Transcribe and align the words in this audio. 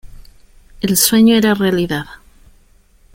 El 0.81 0.97
sueño 0.97 1.35
era 1.35 1.53
realidad. 1.53 2.05